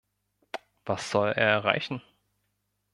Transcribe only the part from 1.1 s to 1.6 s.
soll er